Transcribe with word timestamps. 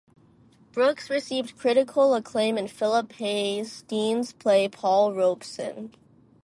Brooks 0.71 1.11
received 1.11 1.59
critical 1.59 2.15
acclaim 2.15 2.57
in 2.57 2.67
Phillip 2.67 3.11
Hayes 3.17 3.83
Dean's 3.83 4.33
play 4.33 4.67
"Paul 4.67 5.13
Robeson". 5.13 5.93